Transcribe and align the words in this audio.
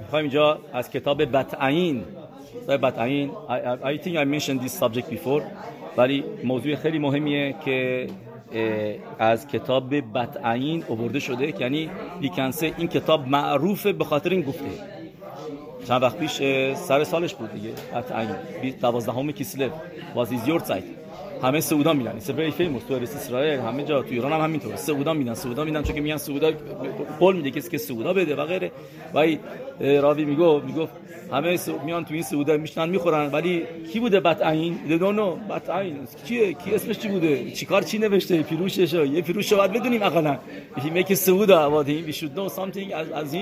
می‌خوایم 0.00 0.24
اینجا 0.24 0.60
از 0.72 0.90
کتاب 0.90 1.24
بطعین 1.24 2.04
بطعین 2.68 3.30
I, 3.48 3.52
I 3.84 4.04
think 4.04 4.16
I 4.16 4.24
mentioned 4.24 4.60
this 4.60 4.78
subject 4.82 5.10
before 5.10 5.42
ولی 5.96 6.24
موضوع 6.44 6.74
خیلی 6.74 6.98
مهمیه 6.98 7.54
که 7.64 8.06
از 9.18 9.48
کتاب 9.48 9.94
بطعین 10.18 10.84
آورده 10.88 11.18
شده 11.18 11.60
یعنی 11.60 11.90
بیکنسه 12.20 12.74
این 12.78 12.88
کتاب 12.88 13.28
معروفه 13.28 13.92
به 13.92 14.04
خاطر 14.04 14.30
این 14.30 14.42
گفته. 14.42 14.64
چند 15.88 16.02
وقت 16.02 16.18
پیش 16.18 16.36
سر 16.74 17.04
سالش 17.04 17.34
بود 17.34 17.52
دیگه 17.52 17.70
بطعین 17.94 18.30
دوازدهم 18.80 19.32
کیسلو 19.32 19.70
was 20.14 20.28
is 20.28 20.48
your 20.48 20.60
site 20.68 21.03
همه 21.42 21.60
سعودا 21.60 21.92
میدن. 21.92 22.20
It's 22.20 22.24
very 22.24 22.60
famous 22.60 22.88
تو 22.88 22.94
اسرائیل 22.94 23.60
همه 23.60 23.84
جا 23.84 24.02
تو 24.02 24.08
ایران 24.10 24.32
هم 24.32 24.40
همینطوره. 24.40 24.76
سعودا 24.76 25.14
میدن 25.14 25.34
سعودا 25.34 25.64
میدن 25.64 25.82
چون 25.82 25.94
که 25.94 26.00
میگن 26.00 26.16
سعودا 26.16 26.52
قول 27.20 27.36
میده 27.36 27.50
کسی 27.50 27.70
که 27.70 27.78
سعودا 27.78 28.12
بده 28.12 28.36
و 28.36 28.44
غیره. 28.44 28.70
و 29.14 29.26
راوی 29.80 30.24
میگو 30.24 30.60
می‌گفت 30.60 30.92
همه 31.32 31.58
میان 31.84 32.04
تو 32.04 32.14
این 32.14 32.22
سعودا 32.22 32.56
میشنن 32.56 32.88
می‌خورن. 32.88 33.30
ولی 33.32 33.62
کی 33.92 34.00
بوده 34.00 34.20
بطعین 34.20 34.74
دو 34.98 35.12
نو 35.12 35.36
بطعین 35.36 35.98
کیه؟ 36.26 36.52
کی 36.52 36.74
اسمش 36.74 36.98
چی 36.98 37.08
بوده؟ 37.08 37.50
چیکار 37.50 37.82
چی 37.82 37.98
نوشته؟ 37.98 38.42
پیروشش 38.42 38.92
یه 38.92 39.22
پیروش 39.22 39.52
باید 39.52 39.72
بدونیم 39.72 40.02
اقلا. 40.02 40.38
He 40.76 40.98
make 40.98 41.12
سعودا 41.14 41.84
about 41.84 41.88
him 41.88 42.10
we 42.10 42.14
should 42.16 42.36
know 42.36 42.58
از 42.94 43.10
از 43.12 43.36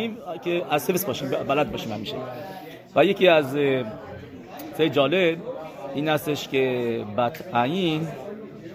که 0.44 0.62
از 0.70 0.90
حفظ 0.90 1.06
باشیم 1.06 1.28
بلد 1.28 1.72
باشیم 1.72 1.92
همیشه. 1.92 2.16
و 2.96 3.04
یکی 3.04 3.28
از 3.28 3.56
خیلی 4.76 4.90
جالب 4.90 5.36
این 5.94 6.08
هستش 6.08 6.48
که 6.48 7.04
بطعین 7.18 8.08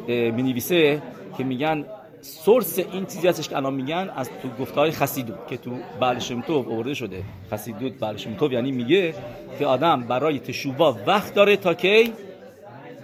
می 0.07 0.43
نویسه 0.43 1.01
که 1.37 1.43
میگن 1.43 1.85
سورس 2.21 2.79
این 2.79 3.05
چیزی 3.05 3.27
هستش 3.27 3.49
که 3.49 3.57
الان 3.57 3.73
میگن 3.73 4.09
از 4.15 4.29
تو 4.41 4.63
گفته 4.63 4.79
های 4.79 4.91
خسیدوت 4.91 5.47
که 5.47 5.57
تو 5.57 5.71
بلشمتوب 6.01 6.71
آورده 6.71 6.93
شده. 6.93 7.23
خسیدوت 7.51 7.99
بلشمتوب 7.99 8.51
یعنی 8.51 8.71
میگه 8.71 9.13
که 9.59 9.65
آدم 9.65 10.01
برای 10.01 10.39
تشوبا 10.39 10.97
وقت 11.07 11.33
داره 11.33 11.57
تا 11.57 11.73
کی؟ 11.73 12.13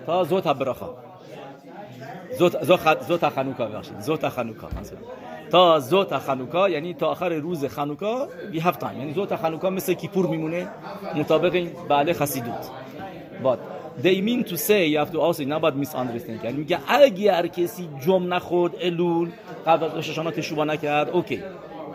تا 0.05 0.23
زوت 0.23 0.48
براخا 0.48 0.89
زوت 2.39 2.64
زوت 2.64 3.02
زوت 3.08 3.30
خنوکا 3.30 3.66
ببخشید. 3.66 4.00
زوت 4.00 4.30
خنوکا 4.30 4.70
تا 5.52 5.80
زوت 5.80 6.17
خنوکا 6.17 6.70
یعنی 6.70 6.94
تا 6.94 7.08
آخر 7.08 7.30
روز 7.30 7.66
خنوکا 7.66 8.27
بی 8.52 8.59
هفت 8.59 8.83
یعنی 8.83 9.14
زوت 9.14 9.36
خنوکا 9.36 9.70
مثل 9.70 9.94
کیپور 9.94 10.27
میمونه 10.27 10.67
مطابق 11.16 11.53
این 11.53 11.72
بله 11.89 12.14
خسیدوت 12.14 12.70
but 13.44 13.59
they 14.02 14.22
mean 14.22 14.44
to 14.44 14.58
say 14.58 14.88
you 14.88 14.97
have 14.97 15.11
to 15.11 15.19
also 15.19 15.41
نباید 15.41 15.86
misunderstand 15.86 16.44
یعنی 16.44 16.58
میگه 16.58 16.80
اگر 16.88 17.47
کسی 17.47 17.89
جم 18.05 18.33
نخورد 18.33 18.73
الول 18.81 19.30
قبل 19.67 19.97
از 19.97 20.03
ראש 20.03 20.16
השנה 20.16 20.31
תשובה 20.31 20.66
نکرد 20.66 21.09
okay. 21.09 21.44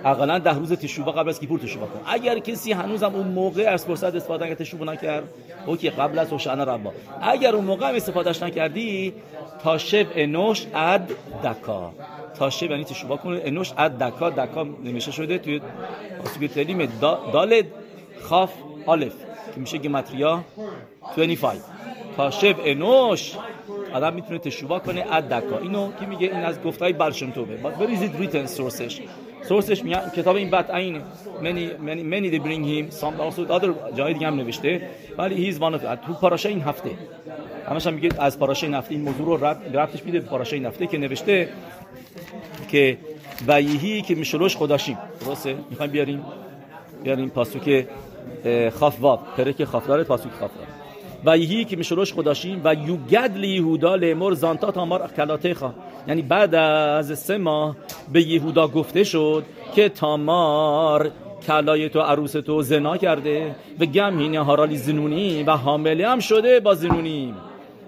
اقلا 0.05 0.39
ده 0.39 0.55
روز 0.55 0.73
תשובה 0.73 1.13
قبل 1.13 1.29
از 1.29 1.41
כיפור 1.41 1.59
תשובה 1.59 1.87
کن 1.87 2.01
اگر 2.07 2.39
کسی 2.39 2.73
هنوزم 2.73 3.15
اون 3.15 3.29
موقع 3.29 3.63
از 3.63 3.85
فرصت 3.85 4.15
استفاده 4.15 4.45
نکرد 4.45 4.59
תשובה 4.59 4.85
نکرد 4.85 5.29
okay 5.67 5.91
قبل 5.91 6.19
از 6.19 6.33
הושענא 6.33 6.65
רבא. 6.65 6.93
اگر 7.23 7.55
اون 7.55 7.65
موقع 7.65 7.89
هم 7.89 7.95
استفادهش 7.95 8.43
نکردی 8.43 9.13
תשב 9.63 10.07
אנוש 10.15 10.67
עד 10.75 11.11
דכא. 11.45 11.93
תשב 12.39 12.71
یعنی 12.71 12.85
תשובה 12.85 13.17
کنه 13.17 13.41
אנוש 13.45 13.73
עד 13.79 13.99
דכא. 13.99 14.31
דכא 14.31 14.63
نمیشه 14.85 15.13
شده 15.13 15.39
توی 15.39 15.61
آسیب 16.25 16.47
תהילים 16.47 16.89
دال 17.33 17.63
خاف 18.23 18.53
آلف. 18.87 19.13
که 19.59 19.61
میشه 19.61 19.79
گمتریا 19.79 20.45
25 21.17 21.61
تا 22.17 22.31
شب 22.31 22.57
انوش 22.65 23.35
آدم 23.93 24.15
می‌تونه 24.15 24.39
تشوبا 24.39 24.79
کنه 24.79 25.05
اد 25.11 25.29
دکا. 25.29 25.59
اینو 25.59 25.93
که 26.01 26.07
میگه؟ 26.07 26.27
این 26.27 26.45
از 26.45 26.63
گفتای 26.63 26.93
برشم 26.93 27.31
توبه 27.31 27.57
بریزید 27.57 28.17
ریتن 28.19 28.47
سورسش 28.47 29.01
سورسش 29.49 29.85
میگن 29.85 30.11
کتاب 30.17 30.37
این 30.37 30.51
بد 30.51 30.71
عینه 30.71 31.01
many 31.43 31.65
many 31.89 32.03
many 32.03 32.31
they 32.33 32.41
bring 32.47 32.65
him 32.65 33.01
some 33.01 33.17
also 33.21 33.53
other 33.53 33.97
جای 33.97 34.15
دیگه 34.15 34.27
هم 34.27 34.35
نوشته. 34.35 34.91
ولی 35.19 35.53
he's 35.53 35.57
one 35.57 35.75
of 35.75 36.07
تو 36.07 36.13
پاراشه 36.21 36.49
این 36.49 36.63
هفته. 36.63 36.91
همش 37.69 37.87
هم 37.87 37.95
میگه 37.95 38.09
از 38.19 38.39
پاراشه 38.39 38.67
این 38.67 38.75
هفته. 38.75 38.93
این 38.93 39.03
موضوع 39.03 39.27
رو 39.27 39.45
رد 39.45 39.77
رفتش 39.77 40.05
میده 40.05 40.21
پاراشه 40.21 40.57
این 40.57 40.67
هفته 40.67 40.87
که 40.87 40.99
نوشته 40.99 41.49
که 42.69 42.99
ویهی 43.49 44.03
که 44.03 44.15
میشلوش 44.15 44.57
خداشیم 44.57 44.99
درسته؟ 45.27 45.57
می‌خوایم 45.71 45.93
بیاریم 45.93 46.25
بیاریم 47.05 47.29
پاسوک 47.29 47.65
خاف 47.65 48.08
داره 49.89 50.07
و 51.25 51.39
یهی 51.39 51.65
که 51.65 51.77
میشروش 51.77 52.13
خداشیم 52.13 52.61
و 52.65 52.75
یوگد 52.75 53.37
لیهودا 53.37 53.95
لمر 53.95 54.33
زانتا 54.33 54.71
تامار 54.71 55.11
کلاتخا 55.17 55.75
یعنی 56.09 56.23
بعد 56.23 56.55
از 56.55 57.19
سه 57.19 57.39
ماه 57.39 57.77
به 58.13 58.23
یهودا 58.23 58.69
گفته 58.69 59.05
شد 59.05 59.45
که 59.75 59.89
تامار 59.89 61.11
کلای 61.47 61.89
تو 61.89 62.01
عروس 62.01 62.33
تو 62.33 62.63
زنا 62.63 62.97
کرده. 62.97 63.55
و 63.81 63.85
گم 63.85 64.35
هارالی 64.35 64.77
زنونی 64.77 65.43
و 65.43 65.51
حامله 65.51 66.09
هم 66.09 66.21
شده 66.21 66.61
با 66.61 66.75
زنونی 66.75 67.35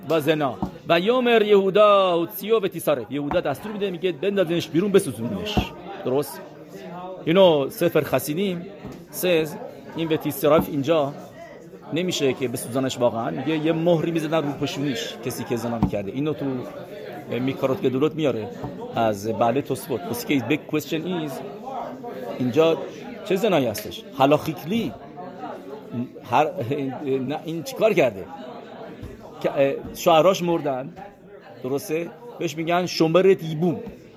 با 0.09 0.21
زنا. 0.21 0.55
و 0.89 1.01
یومر 1.01 1.43
یهودا 1.43 2.21
و 2.21 2.27
تیو 2.27 2.61
و 2.61 2.69
تیساره. 2.69 3.07
یهودا 3.11 3.41
دستور 3.41 3.73
میده 3.73 3.91
میگه 3.91 4.13
بندازنش 4.13 4.69
بیرون 4.69 4.93
بسوزونش 4.93 5.57
درست؟ 6.05 6.41
اینو 7.25 7.71
سفر 7.71 8.01
خسیدیم 8.01 8.67
سز 9.11 9.55
این 9.97 10.09
به 10.09 10.17
تیسراف 10.17 10.69
اینجا 10.69 11.15
نمیشه 11.93 12.33
که 12.33 12.49
بسوزانش 12.49 12.99
واقعا. 12.99 13.31
میگه 13.31 13.59
یه 13.59 13.73
مهری 13.73 14.11
می‌زدن 14.11 14.43
رو 14.43 14.53
پشونیش 14.53 15.15
کسی 15.25 15.45
که 15.45 15.57
زنا 15.57 15.79
می‌کرده. 15.79 16.13
اینو 16.13 16.33
تو 16.33 16.47
میکاروت 17.41 17.83
گدولوت 17.83 18.15
میاره 18.15 18.49
از 18.97 19.29
بله 19.29 19.63
توسفوت 19.63 20.01
پس 20.01 20.27
که 20.27 20.35
بیگ 20.49 20.61
کوشن 20.61 21.07
ایز 21.07 21.33
اینجا 22.39 22.79
چه 23.25 23.37
زنایی 23.37 23.67
هستش؟ 23.67 24.03
حلاخیکلی 24.19 24.93
هر 26.31 26.47
این 27.45 27.63
چیکار 27.63 27.93
کرده؟ 27.93 28.25
شعراش 29.95 30.43
مردن. 30.43 30.93
درسته؟ 31.63 32.11
بهش 32.39 32.57
میگن 32.57 32.87
شمبر 32.87 33.23
دیبون 33.23 33.77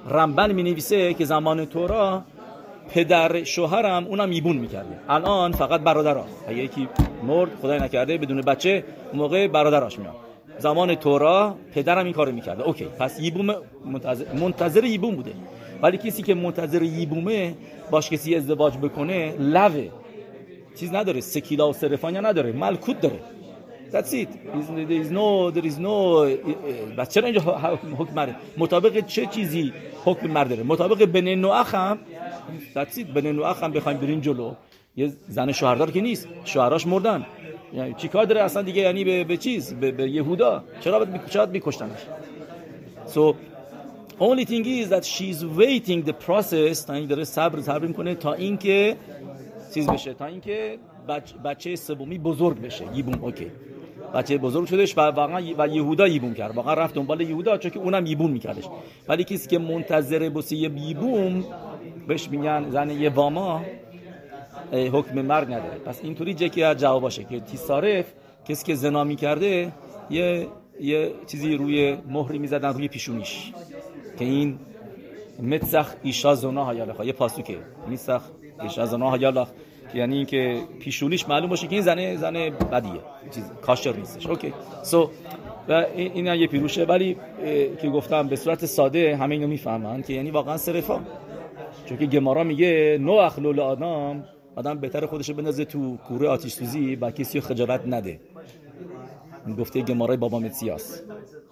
رمبن 0.09 0.51
می 0.51 0.63
نویسه 0.63 1.13
که 1.13 1.25
زمان 1.25 1.65
تورا 1.65 2.23
پدر 2.89 3.43
شوهرم 3.43 4.05
اونم 4.07 4.29
میبون 4.29 4.57
می‌کرده. 4.57 4.99
الان 5.09 5.51
فقط 5.51 5.81
برادرها 5.81 6.25
اگه 6.47 6.57
یکی 6.57 6.87
مرد 7.27 7.49
خدای 7.61 7.79
نکرده 7.79 8.17
بدون 8.17 8.41
بچه 8.41 8.83
اون 9.11 9.21
موقع 9.21 9.47
برادراش 9.47 9.99
میاد. 9.99 10.15
زمان 10.59 10.95
تورا 10.95 11.55
پدرم 11.73 12.05
این 12.05 12.13
کارو 12.13 12.31
می‌کرده. 12.31 12.63
اوکی 12.63 12.85
پس 12.85 13.19
یبوم 13.19 13.55
منتظر, 13.85 14.25
منتظر 14.33 14.83
یبوم 14.83 15.15
بوده. 15.15 15.31
ولی 15.81 15.97
کسی 15.97 16.23
که 16.23 16.33
منتظر 16.33 16.81
یبومه 16.81 17.53
باش 17.91 18.09
کسی 18.09 18.35
ازدواج 18.35 18.77
بکنه 18.77 19.35
لوه. 19.39 19.89
چیز 20.79 20.93
نداره 20.93 21.21
سکیلا 21.21 21.69
و 21.69 21.73
سرفانیا 21.73 22.21
نداره 22.21 22.51
ملکوت 22.51 23.01
داره. 23.01 23.19
That's 23.93 24.11
it. 24.21 24.31
There 24.89 25.01
is 25.03 25.11
no, 25.19 25.51
there 25.55 25.67
is 25.71 25.77
no 25.87 25.95
بس 26.97 27.09
چرا 27.13 27.25
اینجا 27.25 27.41
حکم 27.97 28.13
مرد 28.15 28.35
مطابق 28.57 29.05
چه 29.05 29.25
چیزی 29.25 29.73
حکم 30.05 30.27
مرد 30.27 30.49
داره 30.49 30.63
مطابق 30.63 31.05
بن 31.05 31.27
نوح 31.35 31.75
هم 31.75 31.99
That's 32.75 32.97
it. 32.97 33.05
بن 33.15 33.31
نوح 33.31 33.63
هم 33.63 33.71
بخوایم 33.71 33.97
بریم 33.97 34.19
جلو. 34.19 34.53
یه 34.95 35.13
زن 35.27 35.51
شوهردار 35.51 35.91
که 35.91 36.01
نیست. 36.01 36.27
شوهراش 36.45 36.87
مردن. 36.87 37.25
یعنی 37.73 37.93
چیکار 37.97 38.25
داره 38.25 38.41
اصلا 38.41 38.61
دیگه؟ 38.61 38.81
یعنی 38.81 39.03
به, 39.03 39.23
به 39.23 39.37
چیز؟ 39.37 39.73
به, 39.73 39.91
به 39.91 40.09
یهودا. 40.09 40.63
چرا 40.81 40.99
باید 40.99 41.29
شاید 41.29 41.49
میکشتنش 41.49 41.99
so 43.13 43.33
only 44.19 44.45
thing 44.45 44.65
is 44.65 44.89
that 44.89 45.05
she's 45.05 45.39
waiting 45.61 45.99
the 46.09 46.15
process 46.27 46.85
تا 46.85 46.93
این 46.93 47.07
داره 47.07 47.23
صبر 47.23 47.61
صبر 47.61 47.87
می‌کنه 47.87 48.15
تا 48.15 48.33
اینکه 48.33 48.95
چیز 49.73 49.87
بشه. 49.89 50.13
تا 50.13 50.25
اینکه 50.25 50.77
بچ، 51.07 51.33
بچه 51.45 51.75
سومی 51.75 52.17
بزرگ 52.17 52.61
بشه. 52.61 52.85
یبوم 52.95 53.23
اوکی 53.23 53.51
بچه 54.13 54.37
بزرگ 54.37 54.67
شدش 54.67 54.97
و 54.97 55.01
واقعا 55.01 55.41
و 55.57 55.67
یهودا 55.67 56.07
یبوم 56.07 56.33
کرد. 56.33 56.55
واقعا 56.55 56.73
رفت 56.73 56.95
دنبال 56.95 57.21
یهودا 57.21 57.57
چون 57.57 57.71
که 57.71 57.79
اونم 57.79 58.05
یبوم 58.05 58.31
میکردش. 58.31 58.63
ولی 59.07 59.23
کسی 59.23 59.49
که 59.49 59.59
منتظر 59.59 60.29
بوسی 60.29 60.55
یبوم 60.57 61.43
بهش 62.07 62.29
میگن 62.29 62.69
زن 62.69 62.89
یه 62.89 63.09
واما 63.09 63.61
حکم 64.71 65.21
مرگ 65.21 65.47
نداره. 65.47 65.77
پس 65.85 65.99
اینطوری 66.03 66.33
جکی 66.33 66.63
از 66.63 66.77
جواب 66.77 67.01
باشه 67.01 67.23
که 67.23 67.39
تیسارف 67.39 68.05
کسی 68.47 68.65
که 68.65 68.75
زنا 68.75 69.03
می‌کرده 69.03 69.71
یه 70.09 70.47
یه 70.79 71.11
چیزی 71.27 71.55
روی 71.55 71.97
مهری 72.09 72.37
می‌زدن 72.37 72.73
روی 72.73 72.87
پیشونیش. 72.87 73.51
که 74.19 74.25
این 74.25 74.59
متسخ 75.41 75.93
ایشا 76.03 76.35
زنا 76.35 76.63
هایالخ 76.63 76.99
یه 76.99 77.13
پاسوکه. 77.13 77.57
متسخ 77.87 78.21
ایشا 78.63 78.85
زنا 78.85 79.09
هایالخ 79.09 79.47
یعنی 79.95 80.15
اینکه 80.15 80.61
پیشونیش 80.79 81.29
معلوم 81.29 81.49
باشه 81.49 81.67
که 81.67 81.75
این 81.75 81.83
زنه 81.83 82.17
زنه 82.17 82.49
بدیه. 82.49 82.99
چیز 83.31 83.51
کاشر 83.61 83.95
نیستش. 83.95 84.27
اوکی 84.27 84.53
سو 84.83 85.09
و 85.69 85.85
این 85.95 86.25
یه 86.25 86.47
پیروشه. 86.47 86.83
ولی 86.83 87.17
که 87.81 87.89
گفتم 87.89 88.27
به 88.27 88.35
صورت 88.35 88.65
ساده 88.65 89.15
همه 89.15 89.35
اینو 89.35 89.47
می‌فهمن 89.47 90.01
که 90.01 90.13
یعنی 90.13 90.31
واقعا 90.31 90.57
صرفا 90.57 91.01
چون 91.85 91.97
که 91.97 92.05
گمارا 92.05 92.43
میگه 92.43 92.97
نو 93.01 93.11
اخلول 93.11 93.59
آدم. 93.59 94.23
آدم 94.55 94.79
بهتر 94.79 95.05
خودش 95.05 95.31
بندازه 95.31 95.65
تو 95.65 95.97
کوره 95.97 96.27
آتیش 96.29 96.53
سوزی 96.53 96.95
با 96.95 97.11
کسی 97.11 97.41
خجالت 97.41 97.81
نده. 97.87 98.19
گفته 99.59 99.81
گمارای 99.81 100.17
بابا 100.17 100.39
متسیاس 100.39 101.01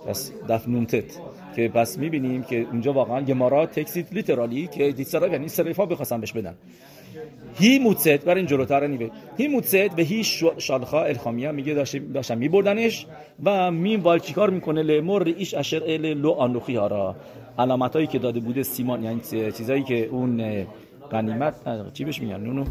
پس 0.08 0.32
دفنونتت 0.50 1.20
که 1.56 1.68
پس 1.68 1.98
می‌بینیم 1.98 2.44
که 2.44 2.68
اونجا 2.72 2.94
واقعا 2.94 3.22
گمارا 3.22 3.66
تکسیت 3.66 4.14
لیترالی 4.14 4.68
که 4.68 4.92
دیسرا 4.92 5.28
یعنی 5.28 5.48
سرفا 5.48 5.86
بخواستن 5.86 6.20
بهش 6.20 6.32
بدن. 6.32 6.56
هی 7.56 7.80
موتسد 7.80 8.24
برای 8.24 8.40
این 8.40 8.48
جلوتر 8.48 8.88
نیوه 8.88 9.10
هی 9.38 9.48
موتسد 9.48 10.00
و 10.00 10.02
هی 10.02 10.24
شالخا 10.58 11.02
الخامیا 11.02 11.52
میگه 11.52 11.74
داشتن 12.14 12.38
میبردنش 12.38 13.06
و 13.44 13.72
مین 13.72 14.00
وال 14.00 14.20
چیکار 14.20 14.50
می‌کنه؟ 14.50 14.84
لمر 14.84 15.34
ایش 15.38 15.54
اشر 15.54 15.84
ال 15.86 16.14
لو 16.14 16.32
آنوخی 16.32 16.76
ها 16.76 16.88
را. 16.88 17.16
علامت 17.60 17.94
هایی 17.94 18.08
که 18.08 18.20
داده 18.20 18.40
بوده 18.40 18.64
سیمان 18.64 19.04
یعنی 19.04 19.22
چیزایی 19.52 19.84
که 19.84 20.06
اون 20.06 20.66
غنیمت 21.12 21.56
چی 21.94 22.06
بهش 22.06 22.22
میگن؟ 22.22 22.48
اون 22.48 22.68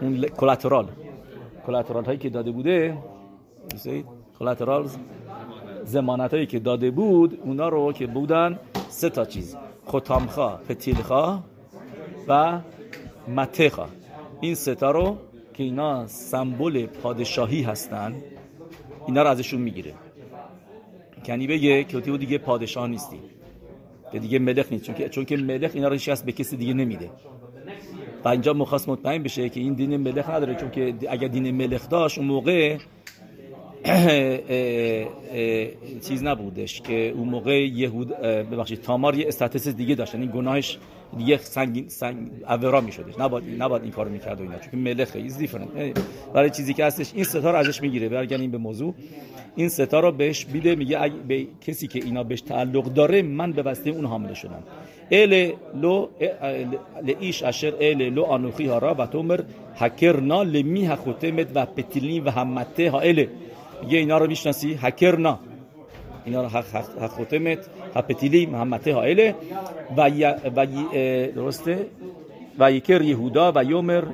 اون 0.00 0.22
کلاترال 0.22 0.86
کلاترال. 1.66 2.04
هایی 2.04 2.18
که 2.18 2.30
داده 2.30 2.50
بوده 2.50 2.98
کلاترال 4.42 4.88
زمانت 5.84 6.34
هایی 6.34 6.46
که 6.46 6.58
داده 6.58 6.90
بود 6.90 7.38
اونا 7.44 7.68
رو 7.68 7.92
که 7.92 8.06
بودن 8.06 8.58
سه 8.88 9.10
تا 9.10 9.24
چیز. 9.24 9.56
ختامخا 9.88 10.56
فتیلخا 10.56 11.38
و 12.28 12.60
متخا 13.28 13.86
این 14.40 14.54
ستا 14.54 14.90
رو 14.90 15.16
که 15.54 15.62
اینا 15.62 16.06
سمبل 16.06 16.86
پادشاهی 16.86 17.62
هستن 17.62 18.14
اینا 19.06 19.22
رو 19.22 19.28
ازشون 19.28 19.60
می‌گیره. 19.60 19.94
کنی 21.26 21.46
بگه 21.46 21.84
که 21.84 22.00
تو 22.00 22.16
دیگه 22.16 22.38
پادشاه 22.38 22.86
نیستی. 22.86 23.20
که 24.12 24.18
دیگه 24.18 24.38
ملک 24.38 24.66
نیست. 24.70 24.84
چون 24.84 24.94
که 24.94 25.08
چون 25.08 25.24
که 25.24 25.36
ملک 25.36 25.70
اینا 25.74 25.88
رو 25.88 25.92
هیچ 25.92 26.10
به 26.10 26.32
کسی 26.32 26.56
دیگه 26.56 26.74
نمیده. 26.74 27.10
و 28.24 28.28
اینجا 28.28 28.52
مخواست 28.52 28.88
مطمئن 28.88 29.22
بشه 29.22 29.48
که 29.48 29.60
این 29.60 29.74
دین 29.74 29.96
ملک 29.96 30.30
نداره. 30.30 30.54
چون 30.54 30.70
که 30.70 30.94
اگر 31.08 31.28
دین 31.28 31.50
ملک 31.50 31.90
داشت 31.90 32.18
اون 32.18 32.26
موقع 32.26 32.78
چیز 36.08 36.22
نبودش 36.22 36.80
که 36.80 37.08
اون 37.16 37.28
موقع 37.28 37.66
یهود 37.66 38.16
ببخشید 38.22 38.80
تامار 38.80 39.14
یه 39.14 39.28
استاتس 39.28 39.68
دیگه 39.68 39.94
داشت. 39.94 40.14
یعنی 40.14 40.28
گناهش 40.28 40.78
دیگه 41.18 41.36
سنگین 41.36 41.88
سنگ 41.88 42.30
اورا 42.48 42.80
میشدش. 42.80 43.18
نباید 43.18 43.62
نباید 43.62 43.82
این 43.82 43.92
کارو 43.92 44.10
می‌کرد 44.10 44.40
و 44.40 44.42
اینا. 44.42 44.58
چون 44.58 44.80
ملخه 44.80 45.18
ایز 45.18 45.38
دیفرنت 45.38 45.68
برای 46.34 46.50
چیزی 46.50 46.74
که 46.74 46.84
هستش 46.84 47.12
این 47.14 47.24
ستا 47.24 47.50
رو 47.50 47.56
ازش 47.56 47.82
می‌گیره. 47.82 48.08
برگردیم 48.08 48.50
به 48.50 48.58
موضوع. 48.58 48.94
این 49.56 49.68
ستا 49.68 50.00
رو 50.00 50.12
بهش 50.12 50.44
بیده 50.44 50.74
میگه 50.74 51.12
به 51.28 51.46
کسی 51.60 51.86
که 51.86 52.04
اینا 52.04 52.22
بهش 52.22 52.40
تعلق 52.40 52.84
داره 52.84 53.22
من 53.22 53.52
به 53.52 53.62
واسطه 53.62 53.90
اون 53.90 54.04
حامله 54.04 54.34
شدم. 54.34 54.62
ال 55.10 55.52
لو 55.74 56.08
لیش 57.02 57.42
اشر 57.42 57.74
ال 57.80 58.02
لو 58.02 58.24
انوخی 58.24 58.66
ها 58.66 58.78
را 58.78 58.94
و 58.98 59.06
تومر 59.06 59.40
حکرنا 59.74 60.42
لمی 60.42 60.88
ختمت 60.88 61.46
و 61.54 61.66
پتیلی 61.66 62.20
و 62.20 62.30
همته 62.30 62.90
ها. 62.90 63.00
ال 63.00 63.26
میگه 63.82 63.98
اینا 63.98 64.18
رو 64.18 64.26
می‌شناسی؟ 64.26 64.74
حکرنا 64.74 65.38
اینا 66.24 66.42
رو 66.42 66.48
حق 66.48 66.66
هپتیلی 67.02 67.58
و 69.96 70.66
درسته؟ 71.34 71.86
و 72.58 72.72
یکر 72.72 73.02
یهودا 73.02 73.52
و 73.54 73.64
یومر 73.64 74.04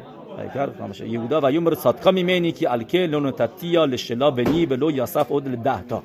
یهودا 1.06 1.40
و 1.40 1.52
یومر 1.52 1.74
صدقه 1.74 2.10
میمینی 2.10 2.52
که 2.52 2.72
الکه 2.72 2.98
لونو 2.98 3.30
تتیا 3.30 3.84
لشلا 3.84 4.30
بنی 4.30 4.66
بلو 4.66 4.90
یاسف 4.90 5.32
اود 5.32 5.44
ده 5.62 5.82
تا. 5.82 6.02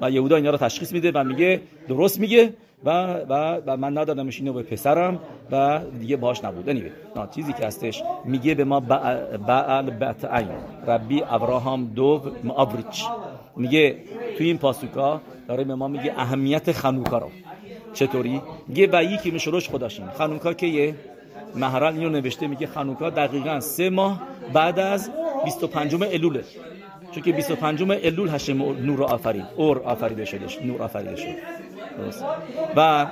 و 0.00 0.10
یهودا 0.10 0.36
اینا 0.36 0.50
رو 0.50 0.56
تشخیص 0.56 0.92
میده 0.92 1.12
و 1.14 1.24
میگه 1.24 1.60
درست 1.88 2.20
میگه 2.20 2.52
و 2.84 2.90
و, 3.28 3.60
و 3.66 3.76
من 3.76 3.98
ندادمش 3.98 4.38
اینو 4.38 4.52
به 4.52 4.62
پسرم 4.62 5.20
و 5.52 5.80
دیگه 6.00 6.16
باش 6.16 6.44
نبود. 6.44 6.70
Anyway. 6.70 7.18
نه 7.18 7.28
چیزی 7.34 7.52
که 7.52 7.66
هستش 7.66 8.02
میگه 8.24 8.54
به 8.54 8.64
ما 8.64 8.80
بعل 9.46 9.90
بتعین 9.90 10.48
ربی 10.86 11.22
ابراهام 11.22 11.84
دو 11.84 12.22
معبرچ 12.44 13.02
میگه 13.56 13.96
توی 14.38 14.46
این 14.46 14.58
پاسوکا 14.58 15.20
داره 15.48 15.64
به 15.64 15.74
ما 15.74 15.88
میگه 15.88 16.14
اهمیت 16.16 16.72
خنوکا 16.72 17.18
رو. 17.18 17.30
چطوری؟ 17.92 18.42
میگه 18.68 18.88
و 18.92 19.04
یکی 19.04 19.30
مشروش 19.30 19.68
خداشیم 19.68 20.10
خنوکا 20.10 20.52
که 20.54 20.66
یه 20.66 20.94
مهران 21.54 21.98
اینو 21.98 22.08
نوشته 22.08 22.46
میگه 22.46 22.66
خنوکا 22.66 23.10
دقیقا 23.10 23.60
سه 23.60 23.90
ماه 23.90 24.22
بعد 24.52 24.78
از 24.78 25.10
25 25.44 25.94
الوله. 25.94 26.44
چون 27.12 27.22
که 27.22 27.32
25 27.32 27.82
الول 27.82 28.28
هشم 28.28 28.62
نور 28.62 29.02
آفرید 29.02 29.44
اور 29.56 29.78
آفریده 29.78 30.24
شدش. 30.24 30.62
نور 30.62 30.82
آفریده 30.82 31.16
شد. 31.16 31.34
و 32.76 33.06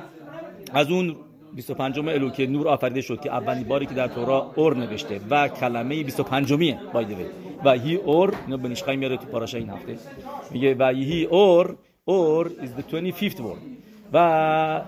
از 0.73 0.91
اون 0.91 1.17
25 1.55 1.99
الو 1.99 2.31
که 2.31 2.47
نور 2.47 2.69
آفریده 2.69 3.01
شد 3.01 3.21
که 3.21 3.31
اولین 3.31 3.65
باری 3.65 3.87
که 3.87 3.95
در 3.95 4.09
تورا 4.09 4.53
اور 4.57 4.77
نوشته. 4.77 5.21
و 5.31 5.49
کلمه 5.49 6.03
25 6.03 6.53
میه 6.53 6.79
بایده 6.93 7.31
و 7.65 7.73
هی 7.73 7.97
اور 7.97 8.35
اینو 8.47 8.59
به 8.59 8.69
نشقای 8.69 8.97
میاره 8.97 9.17
تو 9.17 9.27
پاراشا 9.27 9.59
این 9.59 9.71
هفته 9.71 9.99
میگه 10.51 10.75
و 10.75 10.89
هی 10.89 11.25
اور 11.25 11.77
اور 12.07 12.51
the 12.77 12.83
25th 12.83 13.39
word 13.39 13.63
و 14.13 14.83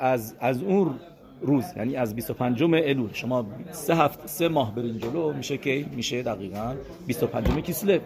از 0.00 0.34
از 0.40 0.62
اون 0.62 1.00
روز 1.40 1.64
یعنی 1.76 1.96
از 1.96 2.14
25 2.14 2.62
الول 2.62 3.08
شما 3.12 3.46
سه 3.70 3.94
هفت 3.94 4.26
سه 4.26 4.48
ماه 4.48 4.74
برین 4.74 4.98
جلو 4.98 5.32
میشه 5.32 5.58
که 5.58 5.86
میشه 5.96 6.22
دقیقا 6.22 6.74
25 7.06 7.48
کیسلو. 7.48 7.98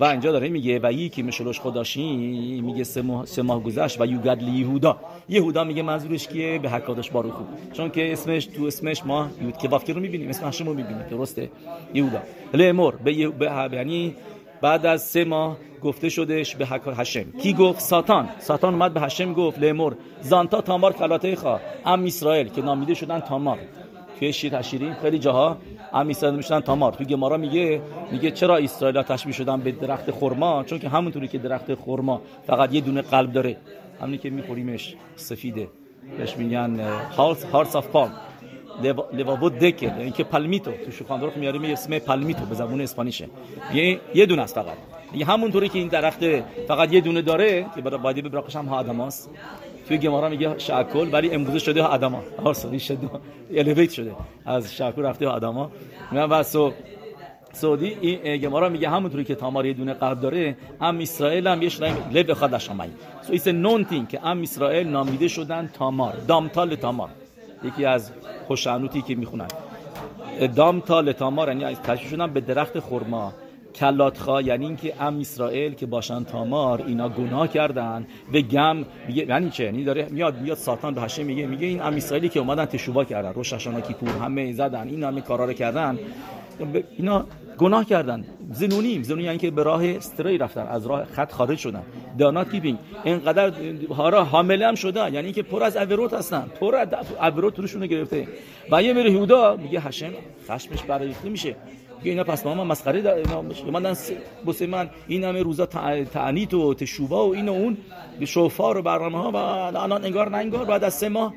و 0.00 0.04
اینجا 0.04 0.32
داره 0.32 0.48
میگه 0.48 0.80
و 0.82 0.92
یکی 0.92 1.22
مشلوش 1.22 1.60
خداشی 1.60 2.16
میگه 2.60 2.84
سه 2.84 3.02
ماه, 3.02 3.26
سه 3.26 3.42
ماه 3.42 3.62
گذشت 3.62 4.00
و 4.00 4.06
یوگد 4.06 4.42
یهودا. 4.42 4.98
یهودا 5.28 5.64
میگه 5.64 5.82
منظورش 5.82 6.28
کیه؟ 6.28 6.58
به 6.58 6.70
حکادش 6.70 7.10
باروخو 7.10 7.44
چون 7.72 7.90
که 7.90 8.12
اسمش 8.12 8.46
تو 8.46 8.64
اسمش 8.64 9.06
ما 9.06 9.28
یود 9.42 9.56
که 9.56 9.92
رو 9.92 10.00
می‌بینیم 10.00 10.28
اسم 10.28 10.48
هشم 10.48 10.66
رو 10.66 10.74
می‌بینیم. 10.74 11.06
درسته؟ 11.10 11.50
یهودا. 11.94 12.22
به, 13.04 13.28
به 13.28 13.68
یعنی 13.72 14.14
بعد 14.64 14.86
از 14.86 15.02
سه 15.02 15.24
ماه 15.24 15.56
گفته 15.82 16.08
شدش 16.08 16.56
به 16.56 16.66
هشم 16.96 17.24
کی 17.42 17.52
گفت؟ 17.52 17.80
ساتان. 17.80 18.28
ساتان 18.38 18.74
اومد 18.74 18.94
به 18.94 19.00
هشم 19.00 19.32
گفت 19.32 19.58
لمر 19.58 19.92
زانتا 20.20 20.60
تامار 20.60 20.92
کلاته 20.92 21.36
خوا. 21.36 21.60
ام 21.86 22.04
اسرائیل 22.04 22.48
که 22.48 22.62
نامیده 22.62 22.94
شدن 22.94 23.20
تامار. 23.20 23.58
توی 24.18 24.32
شیر 24.32 24.58
تشیرین 24.58 24.94
خیلی 24.94 25.18
جاها 25.18 25.56
ام 25.92 26.08
اسرائیل 26.08 26.36
می‌شدن 26.36 26.60
تامار. 26.60 26.92
توی 26.92 27.06
گمارا 27.06 27.36
میگه 27.36 27.82
میگه 28.12 28.30
چرا 28.30 28.56
اسرائیل 28.56 29.02
تشبیه 29.02 29.32
شدن 29.32 29.60
به 29.60 29.72
درخت 29.72 30.10
خرما؟ 30.10 30.64
چون 30.64 30.78
که 30.78 30.88
همونطوری 30.88 31.28
که 31.28 31.38
درخت 31.38 31.74
خرما 31.74 32.22
فقط 32.46 32.74
یه 32.74 32.80
دونه 32.80 33.02
قلب 33.02 33.32
داره. 33.32 33.56
همونی 34.00 34.18
که 34.18 34.30
میخوریمش 34.30 34.96
سفیده. 35.16 35.68
بهش 36.18 36.36
میگن 36.36 36.80
هارتس 37.52 37.76
آف 37.76 37.86
پالم 37.86 38.12
لوابو 39.12 39.50
دکه 39.50 39.86
یعنی 39.86 40.10
که 40.10 40.24
پالمیتو 40.24 40.70
تو 40.84 40.90
شوخاندروخ 40.90 41.36
میاره 41.36 41.58
می 41.58 41.72
اسم 41.72 41.98
پالمیتو 41.98 42.44
به 42.44 42.54
زبون 42.54 42.80
اسپانیشه. 42.80 43.28
یه 43.74 44.00
یه 44.14 44.26
دونه 44.26 44.42
است 44.42 44.54
فقط. 44.54 44.76
یه 45.14 45.26
همونطوری 45.26 45.68
که 45.68 45.78
این 45.78 45.88
درخت 45.88 46.20
فقط 46.68 46.92
یه 46.92 47.00
دونه 47.00 47.22
داره 47.22 47.66
که 47.74 47.80
برای 47.80 47.98
بادی 47.98 48.22
ببرقش 48.22 48.56
هم 48.56 48.66
ها 48.66 48.76
آدماست. 48.76 49.30
توی 49.88 49.98
گمارا 49.98 50.28
میگه 50.28 50.58
شاکل 50.58 51.08
ولی 51.12 51.30
امروز 51.30 51.62
شده 51.62 51.82
ها 51.82 51.88
آدما. 51.88 52.22
این 52.70 52.78
شده 52.78 53.10
الیویت 53.54 53.90
شده. 53.90 54.12
از 54.46 54.74
شاکل 54.74 55.02
رفته 55.02 55.28
ها 55.28 55.32
آدما. 55.32 55.70
و 56.12 56.42
سو 56.42 56.72
سعودی 57.52 57.96
این 58.00 58.36
گمارا 58.36 58.68
میگه 58.68 58.88
همونطوری 58.90 59.24
که 59.24 59.34
تامار 59.34 59.66
یه 59.66 59.72
دونه 59.72 59.94
قلب 59.94 60.20
داره 60.20 60.56
ام 60.80 60.98
اسرائیل 60.98 61.46
هم 61.46 61.62
یه 61.62 61.68
شرایم 61.68 61.96
لب 62.12 62.32
خود 62.32 62.58
شمایی 62.58 62.92
سو 63.22 63.32
ایس 63.32 63.48
نون 63.48 64.06
که 64.06 64.26
ام 64.26 64.42
اسرائیل 64.42 64.88
نامیده 64.88 65.28
شدن 65.28 65.70
تامار. 65.74 66.14
دامتال 66.28 66.74
تامار. 66.74 67.08
یکی 67.62 67.84
از 67.84 68.10
خوشانوتی 68.46 69.02
که 69.02 69.14
می‌خونن. 69.14 69.48
دامتال 70.56 71.12
تامار 71.12 71.48
یعنی 71.48 71.64
از 71.64 71.82
تشبیه 71.82 72.08
شدن 72.08 72.32
به 72.32 72.40
درخت 72.40 72.80
خرما. 72.80 73.32
کلاتخا 73.74 74.42
یعنی 74.42 74.66
اینکه 74.66 75.02
ام 75.02 75.20
اسرائیل 75.20 75.74
که 75.74 75.86
باشن 75.86 76.24
تامار 76.24 76.82
اینا 76.86 77.08
گناه 77.08 77.48
کردن. 77.48 78.06
و 78.34 78.40
گم 78.40 78.84
میگه 79.08 79.26
یعنی 79.26 79.50
چه؟ 79.50 79.64
یعنی 79.64 79.84
داره 79.84 80.08
میاد 80.10 80.40
میاد 80.40 80.56
ساتان 80.56 80.94
به 80.94 81.00
هشه 81.00 81.22
میگه 81.22 81.46
میگه 81.46 81.66
این 81.66 81.82
ام 81.82 81.94
اسرائیلی 81.94 82.28
که 82.28 82.40
اومدن 82.40 82.64
تشوبا 82.64 83.04
کردن. 83.04 83.32
روش 83.32 83.52
هاشانا 83.52 83.80
کیپور 83.80 84.08
همه 84.08 84.52
زدن 84.52 84.88
این 84.88 85.04
همه 85.04 85.20
کارا 85.20 85.44
رو 85.44 85.52
کردن. 85.52 85.98
اینا 86.98 87.26
گناه 87.58 87.84
کردن. 87.84 88.24
زنونیم. 88.50 89.02
زنونی 89.02 89.22
یعنی 89.22 89.38
که 89.38 89.50
به 89.50 89.62
راه 89.62 89.86
استری 89.86 90.38
رفتن. 90.38 90.66
از 90.66 90.86
راه 90.86 91.04
خط 91.04 91.32
خارج 91.32 91.58
شدن. 91.58 91.82
دانات 92.18 92.50
کیپینگ. 92.50 92.78
اینقدر 93.04 93.52
هارا 93.90 94.24
حامله 94.24 94.66
هم 94.66 94.74
شدن. 94.74 95.14
یعنی 95.14 95.32
که 95.32 95.42
پر 95.42 95.62
از 95.62 95.76
اوروت 95.76 96.14
هستن. 96.14 96.46
پر 96.60 96.76
از 96.76 96.88
اوروت 97.22 97.58
روشون 97.58 97.86
گرفته. 97.86 98.28
و 98.70 98.82
یه 98.82 98.92
میره 98.92 99.10
یهودا 99.10 99.56
میگه 99.56 99.80
هشم 99.80 100.10
خشمش 100.48 100.82
برای 100.82 101.14
میشه. 101.24 101.56
میگه 101.98 102.10
اینا 102.10 102.24
پس 102.24 102.46
ما 102.46 102.64
مسخره 102.64 103.02
در 103.02 103.14
اومدن 103.66 103.94
بوسه 104.44 104.66
من. 104.66 104.90
این 105.08 105.24
همه 105.24 105.42
روزا 105.42 105.66
تعنیت 106.12 106.54
و 106.54 106.74
تشوبا 106.74 107.28
و 107.28 107.34
این 107.34 107.48
و 107.48 107.52
اون. 107.52 107.76
به 108.20 108.26
شوفار 108.26 108.78
و 108.78 108.82
برنامه 108.82 109.18
ها 109.18 109.30
و 109.30 109.36
الان 109.36 110.04
انگار 110.04 110.30
نه 110.30 110.36
انگار. 110.36 110.64
بعد 110.64 110.84
از 110.84 110.94
سه 110.94 111.08
ماه 111.08 111.34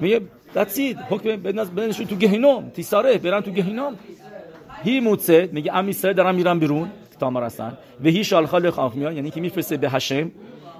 میگه 0.00 0.20
دتسید 0.54 0.98
حکم 0.98 1.36
بنشون 1.76 2.06
تو 2.06 2.16
گهنم 2.16 2.70
تیساره. 2.70 3.18
برن 3.18 3.40
تو 3.40 3.50
گهنم 3.50 3.96
هی 4.84 5.00
موتسه 5.00 5.48
میگه 5.52 5.74
ام 5.74 5.88
اسرائیل 5.88 6.16
دارن 6.16 6.34
میرن 6.34 6.58
بیرون 6.58 6.90
تامار 7.20 7.42
هستن 7.42 7.72
و 8.04 8.08
هی 8.08 8.24
شالخال 8.24 8.70
خاف 8.70 8.94
میاد 8.94 9.12
یعنی 9.14 9.30
که 9.30 9.40
میفرسته 9.40 9.76
به 9.76 9.90
هشم 9.90 10.30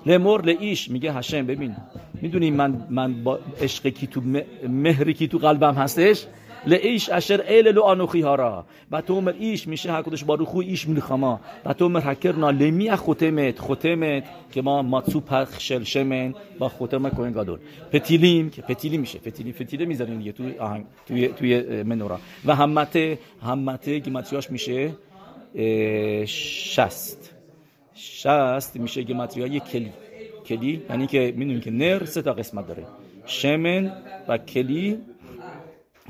لمر 0.07 0.43
لیش 0.45 0.91
میگه 0.91 1.13
هشم 1.13 1.47
ببین. 1.47 1.77
می‌دونی 2.23 2.51
من 2.51 2.87
من 2.91 3.25
با 3.25 3.39
عشق 3.61 3.89
کی 3.89 4.07
تو 4.07 4.21
مهری 4.69 5.15
کی 5.15 5.29
تو 5.29 5.39
قلبم 5.39 5.75
هستش؟ 5.75 6.27
لئیش 6.67 7.11
اشر 7.11 7.41
ایل 7.41 7.69
لو 7.69 7.83
آنوخی 7.83 8.21
هارا 8.21 8.67
و 8.91 9.01
تو 9.01 9.21
مر 9.21 9.35
ایش 9.39 9.69
میشه 9.69 9.93
هکدش 9.93 10.25
باروخو 10.25 10.59
ایش 10.59 10.89
ملخما 10.89 11.41
و 11.65 11.73
تو 11.73 11.89
مر 11.89 12.01
هکرنا 12.05 12.51
لمی 12.51 12.97
ختمت 12.97 13.59
ختمت 13.59 14.25
که 14.53 14.63
ما 14.63 14.83
ماتسو 14.83 15.21
پخشل 15.21 15.85
شمن 15.85 16.35
با 16.59 16.69
ختم 16.69 17.09
کوین 17.09 17.33
گادول. 17.33 17.59
پتیلیم 17.93 18.51
که 18.51 18.63
پتیلی 18.63 18.99
میشه 18.99 19.19
پتیلی 19.19 19.53
پتیله 19.53 19.85
می‌ذاریم 19.85 20.19
دیگه 20.19 20.33
توی 20.33 20.59
آهنگ 20.59 20.85
توی 21.07 21.29
توی 21.29 21.83
منورا. 21.83 22.19
و 22.45 22.55
همته 22.55 23.19
همته 23.43 23.99
گیماتریاش 23.99 24.51
میشه 24.51 24.91
شست. 26.27 27.35
شست 27.95 28.77
میشه 28.77 29.03
گیماتریای 29.03 29.61
کلی. 29.61 29.93
کلی 30.47 30.83
یعنی 30.91 31.07
که 31.07 31.35
می‌دونیم 31.37 31.61
که 31.61 31.71
نر 31.71 32.05
سه 32.05 32.23
تا 32.23 32.33
قسمت 32.33 32.67
داره. 32.67 32.85
شمن 33.27 33.93
و 34.29 34.39
کلی 34.39 34.99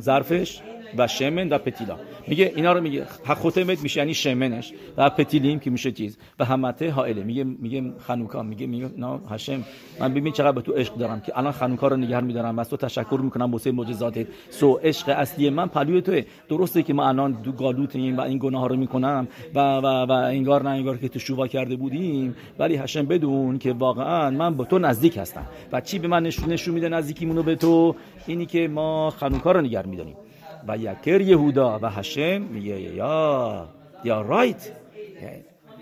ظرفش 0.02 0.62
و 0.98 1.06
شمن 1.06 1.48
و 1.48 1.58
پتیلا. 1.58 1.96
میگه 2.26 2.52
اینا 2.56 2.72
رو 2.72 2.80
میگه 2.80 3.04
ختمت 3.04 3.82
میشه 3.82 4.00
یعنی 4.00 4.14
شمنش 4.14 4.72
و 4.96 5.10
پتیلیم 5.10 5.58
که 5.58 5.70
میشه 5.70 5.92
چیز. 5.92 6.18
و 6.38 6.44
همته 6.44 6.90
حائله. 6.90 7.22
میگه 7.22 7.44
میگه 7.44 7.92
خنوکا 7.98 8.42
میگه 8.42 8.66
میگه 8.66 8.90
نه 8.98 9.20
هشم 9.30 9.64
من 10.00 10.14
ببین 10.14 10.32
چقدر 10.32 10.52
به 10.52 10.60
تو 10.60 10.72
عشق 10.72 10.94
دارم 10.94 11.20
که 11.20 11.38
الان 11.38 11.52
خنوکا 11.52 11.88
رو 11.88 11.96
نگهر 11.96 12.20
میدارم 12.20 12.58
از 12.58 12.70
تو 12.70 12.76
تشکر 12.76 13.20
می‌کنم 13.22 13.52
واسه 13.52 13.72
معجزاتت 13.72 14.26
سو 14.50 14.74
عشق 14.82 15.08
اصلی 15.08 15.50
من 15.50 15.66
پلوی 15.66 16.02
توه. 16.02 16.22
درسته 16.48 16.82
که 16.82 16.94
ما 16.94 17.08
الان 17.08 17.32
دو 17.32 17.52
گالوتیم 17.52 18.18
و 18.18 18.20
این 18.20 18.38
گناه 18.38 18.68
رو 18.68 18.76
می‌کنم 18.76 19.28
و 19.54 19.58
و 19.76 19.86
و 20.06 20.12
انگار 20.12 20.62
نه 20.62 20.70
انگار 20.70 20.96
که 20.96 21.08
تو 21.08 21.18
شووا 21.18 21.46
کرده 21.46 21.76
بودیم. 21.76 22.36
ولی 22.58 22.76
هشم 22.76 23.06
بدون 23.06 23.58
که 23.58 23.72
واقعا 23.72 24.30
من 24.30 24.54
با 24.54 24.64
تو 24.64 24.78
نزدیک 24.78 25.16
هستم. 25.16 25.46
و 25.72 25.80
چی 25.80 25.98
به 25.98 26.08
من 26.08 26.22
نشون 26.22 26.52
نشون 26.52 26.74
میده 26.74 26.88
نزدیکیمونو 26.88 27.42
به 27.42 27.56
تو؟ 27.56 27.94
اینی 28.26 28.46
که 28.46 28.68
ما 28.68 29.10
خنوکا 29.10 29.52
رو 29.52 29.60
نگهر 29.60 29.86
میداریم. 29.86 30.14
و 30.68 30.76
یکر 30.76 31.20
یهودا 31.20 31.78
و 31.82 31.90
هشم 31.90 32.42
میگه 32.42 32.80
یا 32.80 33.68
یا 34.04 34.20
رایت. 34.22 34.72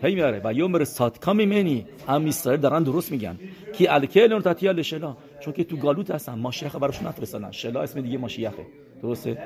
هی 0.03 0.15
میاره. 0.15 0.41
و 0.45 0.53
یومر 0.53 0.85
کامی 1.21 1.47
منی. 1.47 1.87
هم 2.09 2.27
اسرائیل 2.27 2.61
دارن 2.61 2.83
درست 2.83 3.13
میگن. 3.13 3.39
کی 3.73 3.89
الکل 3.89 4.33
اون 4.33 4.43
تاتیا 4.43 4.73
لشلا. 4.73 5.17
چون 5.41 5.53
که 5.53 5.65
تو 5.65 5.77
گالوت 5.77 6.11
هستن 6.11 6.35
ماشیخ 6.35 6.77
براشون 6.77 7.07
نفرستادن. 7.09 7.51
شلا 7.51 7.83
اسم 7.83 8.01
دیگه 8.01 8.19
ماشیخه. 8.19 8.67
درسته؟ 9.03 9.39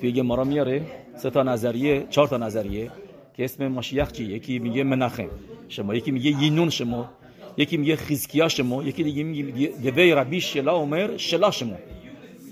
توی 0.00 0.10
یه 0.10 0.22
مارا 0.22 0.44
میاره. 0.44 0.82
سه 1.16 1.30
تا 1.30 1.42
نظریه 1.42 2.06
چهار 2.10 2.28
تا 2.28 2.36
نظریه. 2.36 2.90
که 3.36 3.44
اسم 3.44 3.68
ماشیخ 3.68 4.12
چی 4.12 4.24
یکی 4.24 4.58
میگه 4.58 4.84
منخم 4.84 5.28
شما. 5.68 5.94
یکی 5.94 6.10
میگه 6.10 6.42
یینون 6.42 6.70
شما. 6.70 7.10
یکی 7.56 7.76
میگه 7.76 7.96
خیزکیا 7.96 8.48
شما. 8.48 8.82
یکی 8.82 9.02
دیگه 9.04 9.22
میگه 9.22 9.90
گوی 9.90 10.12
ربی 10.12 10.40
شلا 10.40 10.72
عمر 10.72 11.16
شلا 11.16 11.50
شما. 11.50 11.76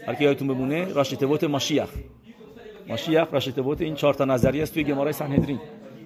هر 0.07 0.15
کی 0.15 0.25
یادتون 0.25 0.49
بمونه 0.49 0.93
راشتبوت 0.93 1.45
ماشیخ. 1.45 1.89
ماشیخ 2.89 3.29
راشتبوت 3.33 3.81
این 3.81 3.95
چهار 3.95 4.15
تا 4.15 4.25
نظریه 4.25 4.63
است 4.63 4.75
توی 4.75 4.85
گمارای 4.85 5.13
سنهدرین 5.13 5.61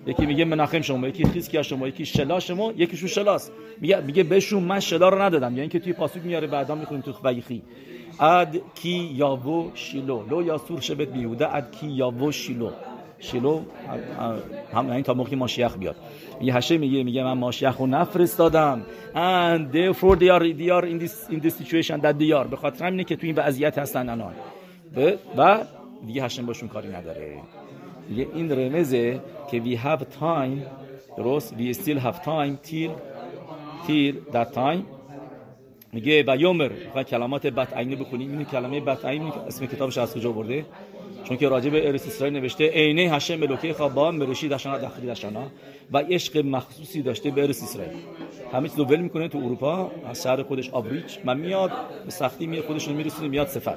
یکی 0.07 0.27
میگه 0.27 0.45
مناخم 0.45 0.81
شما 0.81 1.09
یکی 1.09 1.25
خیزکیا 1.25 1.63
شما 1.63 1.89
یکی 1.89 2.07
شلا 2.07 2.41
شما 2.41 2.73
یکیشون 2.77 3.09
شلاست 3.09 3.53
میگه 3.81 4.01
میگه 4.01 4.23
بهشون 4.23 4.63
من 4.63 4.81
شلا 4.81 5.09
رو 5.09 5.23
ندادم 5.23 5.57
یعنی 5.57 5.69
که 5.69 5.79
توی 5.79 5.93
پاسوک 5.93 6.25
میاره 6.25 6.47
بعدا 6.47 6.75
می‌خونیم 6.75 7.03
تو 7.03 7.13
ویخی. 7.25 7.63
اد 8.21 8.61
کی 8.75 9.11
یاوو 9.15 9.71
شیلو. 9.75 10.23
لو 10.31 10.43
یاسور 10.43 10.81
شبت 10.81 11.09
بیوده 11.09 11.57
اد 11.57 11.77
کی 11.81 11.87
یاوو 11.87 12.33
شیلو. 12.33 12.71
شیلو 13.19 13.61
هم 14.73 14.89
یعنی 14.89 15.03
تا 15.03 15.15
موقعی 15.15 15.37
ماشیخ 15.37 15.77
بیاد. 15.77 15.97
یه 16.41 16.55
هشه 16.55 16.79
میگه 16.79 17.03
میگه 17.03 17.25
من 17.25 17.33
ماشیخ 17.33 17.77
رو 17.77 17.87
نفرستادم. 17.87 18.83
And 19.15 19.75
therefore 19.75 20.17
they 20.17 20.31
are 20.31 20.43
they 20.43 20.71
are 20.71 20.87
in 20.87 20.99
this 21.05 21.31
in 21.31 21.41
this 21.41 21.55
situation 21.55 22.01
that 22.01 22.19
they 22.19 22.33
are. 22.33 22.49
به 22.51 22.57
خاطر 22.57 22.87
همینه 22.87 23.05
که 23.05 23.17
تو 23.17 23.27
این 23.27 23.37
وضعیت 23.37 23.79
هستن 23.79 24.09
الان. 24.09 24.33
و 25.37 25.59
دیگه 26.07 26.23
هشم 26.25 26.47
باشون 26.47 26.69
کاری 26.69 26.89
نداره. 26.89 27.39
دیگه 28.09 28.27
این 28.35 28.53
رمزه 28.53 29.21
که 29.51 29.63
we 29.63 29.79
have 29.79 30.03
time 30.21 30.59
درست؟ 31.17 31.55
we 31.55 31.75
still 31.75 31.99
have 31.99 32.17
time 32.25 32.69
till 32.69 32.91
till 33.87 34.35
that 34.35 34.55
time. 34.55 34.83
میگه 35.93 36.25
و 36.27 36.37
یومر 36.37 36.71
و 36.95 37.03
کلمات 37.03 37.47
بت 37.47 37.77
عینه 37.77 37.97
بخونیم 37.97 38.31
این 38.31 38.45
کلمه 38.45 38.81
بت 38.81 39.05
عین 39.05 39.23
اسم 39.23 39.67
کتابش 39.67 39.99
از 39.99 40.15
کجا 40.15 40.33
برده؟ 40.33 40.67
چون 41.25 41.37
که 41.37 41.49
راجع 41.49 41.71
به 41.71 41.95
اسرائیل 41.95 42.37
نوشته 42.37 42.71
عینه 42.71 43.03
هشم 43.03 43.35
ملوکه 43.35 43.73
خوابا 43.73 44.11
مرشی 44.11 44.49
دشنا 44.49 44.79
داخلی 44.79 45.07
دشنا 45.07 45.43
و 45.93 45.99
عشق 45.99 46.47
مخصوصی 46.47 47.03
داشته 47.03 47.31
به 47.31 47.43
ارس 47.43 47.63
اسرائیل 47.63 47.93
همه 48.53 48.69
چیز 48.69 48.81
می‌کنه 48.81 49.29
تو 49.29 49.39
اروپا 49.39 49.91
از 50.11 50.23
شهر 50.23 50.43
خودش 50.43 50.71
آبریچ 50.71 51.19
من 51.25 51.37
میاد 51.37 51.71
به 52.05 52.11
سختی 52.11 52.47
میاد 52.47 52.65
خودش 52.65 52.89
رو 52.89 52.95
میرسونه 52.95 53.29
میاد 53.29 53.47
سفر. 53.47 53.77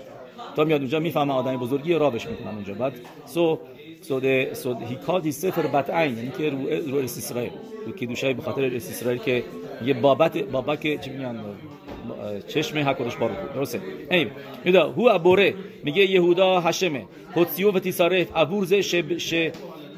تا 0.56 0.64
میاد 0.64 0.82
اونجا 0.82 1.00
می‌فهمه 1.00 1.34
آدم 1.34 1.58
بزرگی 1.58 1.94
رابش 1.94 2.28
می‌کنن 2.28 2.48
اونجا. 2.48 2.74
بعد 2.74 2.94
سو 3.26 3.60
سو 4.02 4.20
ده 4.20 4.54
سو 4.54 4.76
هی 4.80 4.96
کال 4.96 5.22
دی 5.22 5.32
سفر 5.32 5.62
بتعین 5.62 6.18
یعنی 6.18 6.32
که 6.38 6.50
رو 6.50 6.58
رو 6.96 7.04
اسرائیل. 7.04 7.52
رو 7.86 7.92
کیدوشای 7.92 8.34
به 8.34 8.42
خاطر 8.42 8.72
اسرائیل 8.76 9.20
که 9.20 9.44
یه 9.86 9.94
بابت 9.94 10.38
بابا 10.38 10.76
که 10.76 10.98
چی 10.98 11.10
میگن؟ 11.10 11.40
چشم 12.48 12.78
حکرش 12.78 13.16
بارو 13.16 13.34
درسته. 13.56 13.82
ای 14.12 14.28
میدا 14.66 14.92
هو 14.92 15.10
ابوره. 15.14 15.54
میگه 15.84 16.12
یهودا 16.12 16.60
هشمه 16.60 17.06
قدسیو 17.36 17.72
و 17.72 17.80
تیسارف 17.80 18.28
ابورز 18.36 18.74
شب 18.74 19.18
ش 19.18 19.34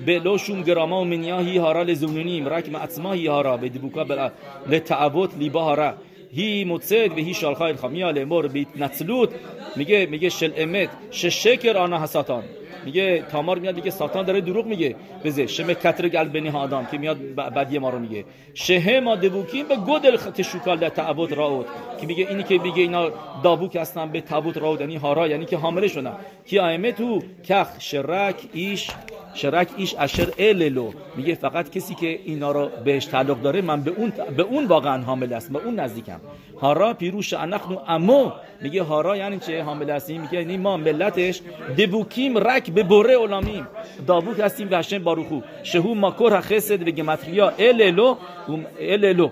بلوشون 0.06 0.62
گراما 0.62 1.02
و 1.02 1.06
منیاهی 1.06 1.58
هارا 1.58 1.84
لزونونیم. 1.84 2.48
رکم 2.48 2.76
اعتماهی 2.76 3.28
هارا. 3.28 3.58
به 3.58 3.70
دبوکا 3.70 4.04
بلا 4.04 4.32
لتعبوت 4.70 5.38
لیبا 5.38 5.64
هارا 5.64 5.94
هی 6.36 6.64
متصد 6.64 7.12
و 7.12 7.16
هی 7.16 7.34
شالخای 7.34 7.72
الخامیا 7.72 8.12
لمر 8.12 8.48
بیت 8.48 8.68
نتلوت. 8.76 9.30
میگه 9.76 10.06
میگه 10.06 10.30
شل 10.30 10.52
امت 10.58 10.90
شکر 11.12 11.78
آنا 11.78 12.04
حساتان 12.04 12.44
میگه 12.86 13.24
تامار 13.32 13.60
میاد 13.60 13.76
میگه 13.76 13.92
ساتان 13.92 14.26
داره 14.26 14.42
دروغ 14.42 14.66
میگه. 14.66 14.96
بزه 15.26 15.48
شم 15.48 15.74
کتر 15.74 16.10
گل 16.10 16.28
بنی 16.28 16.50
آدم 16.50 16.86
که 16.86 16.98
میاد 16.98 17.36
بعدی 17.36 17.80
ما 17.80 17.90
رو 17.90 18.00
میگه. 18.00 18.26
شه 18.54 19.00
ما 19.00 19.16
دبوکیم 19.16 19.68
به 19.68 19.76
گودل 19.76 20.18
تشوکال 20.18 20.78
در 20.78 20.90
تعبوت 20.90 21.34
راود. 21.34 21.66
که 22.02 22.08
میگه 22.08 22.28
اینی 22.30 22.44
که 22.44 22.58
میگه 22.58 22.82
اینا 22.82 23.12
دابوک 23.44 23.76
هستن 23.76 24.10
به 24.10 24.22
تعبوت 24.22 24.58
راود 24.58 24.82
یعنی 24.82 24.96
هارا 24.96 25.28
یعنی 25.28 25.46
که 25.46 25.58
حامله 25.58 25.88
شدن 25.88 26.16
کی 26.46 26.60
ائمه 26.60 26.92
تو 26.92 27.22
کخ 27.44 27.68
شرک 27.80 28.36
ایش 28.54 28.88
شرک 29.34 29.68
ایش 29.78 29.96
اشر 30.00 30.28
اللو 30.40 30.92
میگه 31.16 31.36
فقط 31.36 31.70
کسی 31.70 31.96
که 31.96 32.20
اینا 32.26 32.52
رو 32.52 32.70
بهش 32.86 33.06
تعلق 33.06 33.42
داره 33.42 33.62
من 33.62 33.84
به 33.84 33.92
اون 33.92 34.14
به 34.38 34.44
اون 34.44 34.66
واقعا 34.66 35.02
حامل 35.02 35.34
است 35.34 35.52
به 35.52 35.60
اون 35.66 35.80
نزدیکم. 35.80 36.20
هارا 36.62 36.94
پیروش 36.94 37.34
انخنو 37.34 37.78
امو. 37.88 38.32
میگه 38.62 38.84
هارا 38.84 39.18
یعنی 39.18 39.40
چه؟ 39.40 39.64
حامل 39.64 39.90
هستیم 39.90 40.22
میگه 40.22 40.34
یعنی 40.34 40.58
ما 40.58 40.78
ملتش 40.78 41.42
دبوکیم 41.78 42.38
رک 42.38 42.72
به 42.72 42.84
بره 42.84 43.18
علامیم 43.18 43.68
دابوک 44.08 44.40
هستیم 44.40 44.68
و 44.72 44.76
هشم 44.76 45.04
باروخو. 45.04 45.42
شهو 45.64 45.94
ماکور 45.94 46.42
خسد 46.42 46.80
به 46.80 46.92
گمتریا 46.92 47.50
اللو 47.60 48.16
اللو 48.80 49.30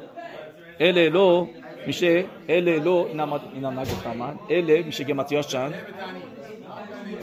اللو 0.79 1.48
میشه 1.88 2.26
اللو 2.50 3.08
اینا 3.54 3.72
نگفتم 3.72 4.18
من 4.18 4.36
ال 4.50 4.82
میشه 4.82 5.04
گمتریاش 5.04 5.48
چند 5.48 5.74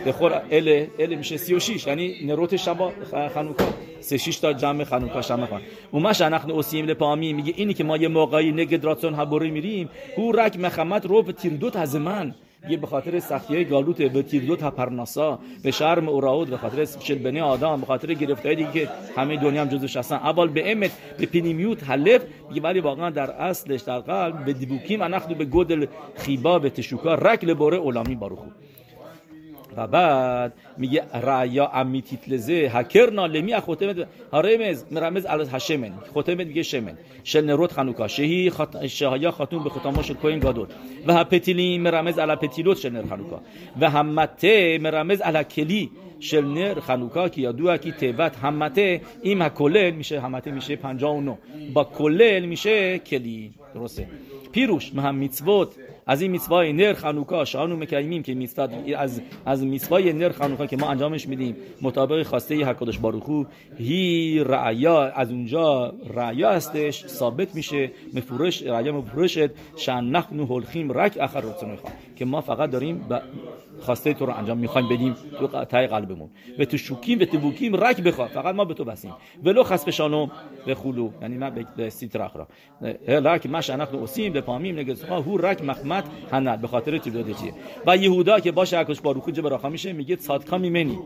بخور 0.07 0.43
ال 0.51 0.87
ال 0.99 1.15
میشه 1.15 1.37
36 1.37 1.87
یعنی 1.87 2.27
نروت 2.27 2.57
شبا 2.57 2.93
خانوکا 3.35 3.65
36 4.01 4.39
تا 4.39 4.53
جمع 4.53 4.85
خانوکا 4.85 5.23
شما 5.23 5.47
خان 5.47 5.61
و 5.93 5.99
ما 5.99 6.13
شنخن 6.13 6.51
اوسیم 6.51 6.87
لپامی 6.87 7.33
میگه 7.33 7.53
اینی 7.57 7.75
که 7.75 7.85
ما 7.85 7.97
یه 7.97 8.09
موقعی 8.09 8.53
نگدراتون 8.53 9.15
هبوری 9.15 9.51
میریم 9.51 9.91
هو 10.19 10.33
رک 10.33 10.59
مخمت 10.59 11.07
رو 11.07 11.23
تیردوت 11.23 11.77
از 11.77 11.97
من 11.97 12.35
یه 12.69 12.77
به 12.77 12.87
خاطر 12.87 13.19
سختی 13.19 13.55
های 13.55 13.65
گالوت 13.65 14.03
به 14.03 14.23
تیردوت 14.23 14.65
پرناسا 14.65 15.39
به 15.63 15.71
شرم 15.71 16.09
اوراود 16.09 16.51
به 16.51 16.57
خاطر 16.57 16.85
شلبنی 17.01 17.41
آدم 17.41 17.81
به 17.81 17.87
خاطر 17.87 18.15
گرفتای 18.15 18.55
دیگه 18.57 18.73
که 18.73 18.89
همه 19.17 19.37
دنیا 19.37 19.61
هم 19.61 19.69
جزوش 19.69 19.97
هستن. 19.97 20.17
اول 20.17 20.49
به 20.49 20.73
امت 20.73 20.91
به 21.19 21.27
پینیمیوت 21.27 21.85
حلف 21.85 22.23
میگه 22.49 22.63
ولی 22.63 22.81
واقعا 22.81 23.11
در 23.11 23.31
اصلش 23.31 23.81
در 23.81 23.99
قلب 23.99 24.45
به 24.45 24.53
دیبوکیم 24.53 25.03
انخدو 25.03 25.35
به 25.35 25.45
گودل 25.45 25.87
خیبا 26.15 26.59
به 26.59 26.71
تشوکا 26.71 27.15
رکل 27.15 27.55
باره 27.55 27.77
اولامی 27.77 28.15
باروخو. 28.15 28.51
و 29.79 29.87
بعد 29.87 30.53
میگه 30.77 31.05
رعیا 31.15 31.67
امیتیت 31.67 32.29
لزه 32.29 32.71
هکرنا 32.75 33.27
لمی 33.27 33.57
ختمت 33.57 33.97
هرمز 34.33 34.85
مرمز 34.91 35.27
علی 35.27 35.45
هشمن 35.53 35.93
ختمت 36.11 36.47
میگه 36.47 36.63
شمن. 36.63 36.99
شل 37.25 37.45
نروت 37.45 37.73
خنوکا 37.73 38.09
شهی 38.09 38.51
خط... 38.51 38.87
شهایا 38.87 39.31
خاتون 39.31 39.65
به 39.65 39.71
ختامش 39.71 40.11
کوین 40.11 40.39
گادور 40.39 40.69
و 41.07 41.25
پتیلی 41.25 41.79
مرمز 41.79 42.19
علی 42.19 42.37
پتیلوت 42.37 42.77
شل 42.79 42.91
نر 42.91 43.07
خنوکا 43.07 43.41
و 43.81 43.91
همته 43.91 44.79
مرمز 44.79 45.21
علی 45.21 45.45
کلی 45.45 45.91
شل 46.21 46.45
نر 46.45 46.81
خنوکا 46.81 47.29
که 47.29 47.41
یا 47.41 47.53
دو 47.53 47.77
کی 47.77 47.93
تبت 47.93 48.37
همته. 48.37 49.01
این 49.23 49.49
کلل 49.49 49.91
میشه 49.91 50.21
همته 50.21 50.51
میشه 50.51 50.77
59 50.77 51.39
با 51.75 51.85
کلل 51.85 52.45
میشه 52.45 52.99
کلی. 52.99 53.53
درسته. 53.75 54.09
پیروش 54.53 54.95
مهم 54.95 55.15
میتوت 55.15 55.69
از 56.09 56.23
این 56.23 56.31
میتوای 56.31 56.73
نر 56.73 56.93
خانوکا 56.93 57.45
شانو 57.45 57.77
مکیمیم 57.77 58.23
که 58.23 58.35
میستاد 58.35 58.73
از 58.97 59.21
از 59.47 59.65
میتوای 59.65 60.13
نر 60.13 60.33
خانوکا 60.33 60.67
که 60.67 60.77
ما 60.77 60.89
انجامش 60.89 61.29
میدیم 61.29 61.57
مطابق 61.83 62.23
خواسته 62.23 62.65
حکدش 62.65 62.99
باروخو 62.99 63.45
هی 63.79 64.45
رعیا 64.47 65.03
از 65.03 65.31
اونجا 65.31 65.95
رعیا 66.15 66.51
هستش 66.51 67.07
ثابت 67.07 67.55
میشه 67.55 67.91
مفروش 68.15 68.63
رعیا 68.63 68.93
مفروشت 68.93 69.51
شان 69.77 70.11
نحنو 70.11 70.47
هلخیم 70.47 70.93
رک 70.93 71.19
اخر 71.21 71.41
رو 71.41 71.53
که 72.19 72.25
ما 72.25 72.41
فقط 72.41 72.71
داریم 72.71 73.07
خواسته 73.81 74.15
تو 74.15 74.27
رو 74.27 74.33
انجام 74.33 74.59
می‌خوایم 74.59 74.89
بدیم. 74.89 75.15
تو 75.41 75.65
تای 75.65 75.87
قلبمون. 75.87 76.31
و 76.59 76.65
تو 76.65 76.77
شوکیم 76.77 77.19
و 77.19 77.25
تو 77.25 77.39
بوکیم 77.39 77.77
رک 77.77 78.01
بخوا. 78.01 78.27
فقط 78.27 78.55
ما 78.55 78.65
به 78.65 78.75
تو 78.75 78.85
بسیم. 78.85 79.13
ولو 79.45 79.63
خسب 79.63 79.91
شانم 79.91 80.31
به 80.67 80.75
خلو 80.75 81.11
یعنی 81.23 81.39
ما 81.39 81.51
به 81.51 81.91
سیتر 81.91 82.23
اخرا 82.23 82.49
رک 83.09 83.47
مش 83.47 83.71
انخ 83.71 83.95
اوسیم 83.95 84.33
به 84.33 84.41
پامیم 84.41 84.79
نگز 84.79 85.05
هو 85.05 85.37
رک 85.37 85.63
مخمت 85.63 86.05
هنل 86.33 86.57
به 86.57 86.69
خاطر 86.69 86.99
تیبلادیه 86.99 87.55
و 87.87 87.97
یهودا 87.97 88.41
که 88.41 88.53
باشه 88.53 88.79
اکش 88.79 89.01
باروخو 89.01 89.31
جبر 89.31 89.51
راخا 89.51 89.69
میشه 89.69 89.93
میگه 89.93 90.17
صادقا 90.17 90.59
میمنی 90.59 90.99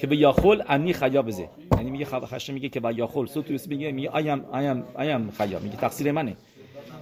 که 0.00 0.06
به 0.06 0.16
یاخول 0.16 0.62
انی 0.68 0.92
خیا 0.92 1.22
بزه. 1.22 1.48
یعنی 1.76 1.90
میگه 1.90 2.04
خشه 2.04 2.52
میگه 2.52 2.68
که 2.68 2.80
با 2.80 2.92
یاخول. 2.92 3.26
سو 3.26 3.42
توس 3.42 3.68
میگه 3.68 3.92
میگه 3.92 4.10
آیم 4.10 4.44
آیم 4.52 4.84
آیم 4.94 5.30
خیا. 5.30 5.58
میگه 5.58 5.76
تقصیر 5.76 6.12
منه. 6.12 6.36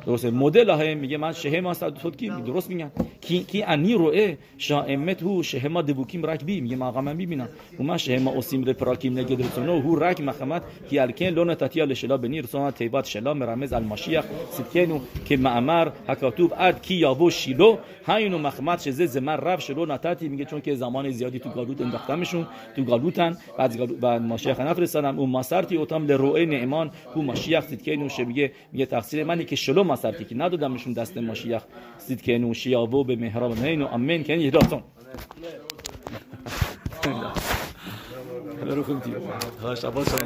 درسته. 0.06 0.30
مدل 0.30 0.70
های 0.70 0.94
میگه 0.94 1.16
من 1.16 1.32
شه 1.32 1.60
ما 1.60 1.74
صد 1.74 1.98
فوت 1.98 2.16
کی 2.16 2.28
درست 2.46 2.70
میگن. 2.70 2.90
کی 3.20 3.44
کی 3.44 3.62
انی 3.62 3.94
روه 3.94 4.36
شائمت 4.58 5.22
هو 5.22 5.42
شه 5.42 5.68
ما 5.68 5.82
دبوکیم 5.82 6.26
رک 6.26 6.44
بی. 6.44 6.60
میگه 6.60 6.76
ما 6.76 7.00
من 7.00 7.16
می‌بینم. 7.16 7.48
و 7.80 7.82
ما 7.82 7.98
شه 7.98 8.18
ما 8.18 8.30
اوسیم 8.30 8.64
ر 8.64 8.72
پراکیم 8.72 9.18
نگه 9.18 9.36
درسونو 9.36 9.80
هو 9.80 9.96
رک 9.96 10.20
مخمت. 10.20 10.62
کی 10.90 10.98
الکن 10.98 11.26
لون 11.26 11.54
تاتیا 11.54 11.84
لشلا 11.84 12.16
بنی 12.16 12.42
رسونا 12.42 12.70
تیبات 12.70 13.06
شلا 13.06 13.34
مرمز 13.34 13.72
المشیخ 13.72 14.24
سکینو 14.50 15.00
که 15.24 15.36
معمر 15.36 15.88
حکاتوب 16.08 16.52
اد 16.58 16.82
کی 16.82 16.94
یابو 16.94 17.30
شیلو. 17.30 17.76
هاینو 18.06 18.38
مخمت 18.38 18.80
شزه 18.80 19.06
زمر 19.06 19.36
رب 19.36 19.60
شلو 19.60 19.86
نتاتی. 19.86 20.28
میگه 20.28 20.44
چون 20.44 20.60
که 20.60 20.74
زمان 20.74 21.10
زیادی 21.10 21.38
تو 21.38 21.50
گالوت 21.50 21.80
انداختمشون 21.80 22.46
تو 22.76 22.84
گالوتن. 22.84 23.36
بعد 23.58 23.78
گالوت 23.78 23.98
بعد 24.00 24.22
ماشیخ 24.22 24.60
نفرستادم 24.60 25.18
اون 25.18 25.30
ماسرتی 25.30 25.76
اوتام 25.76 26.06
لروه 26.06 26.40
نعمان. 26.40 26.90
هو 27.16 27.22
ماشیخ 27.22 27.64
سکینو 27.64 28.08
شه 28.08 28.24
میگه 28.24 28.52
میگه 28.72 28.86
تقصیر 28.86 29.24
منی 29.24 29.44
که 29.44 29.56
شلو 29.56 29.82
مسرتی 29.94 30.24
که 30.24 30.34
ندادمشون 30.34 30.92
دست 30.92 31.16
ماشیخ 31.16 31.62
سید 31.98 32.22
که 32.22 32.38
نو 32.38 32.54
شیاوو 32.54 33.04
به 33.04 33.16
محراب 33.16 33.58
نینو 33.58 33.86
امین 33.86 34.24
که 34.24 34.32
یه 34.44 34.50
داستان 34.50 34.82
رو 38.62 38.82
خونتی 38.82 39.12
ها 39.62 39.74
شبا 39.74 40.04
شما 40.04 40.18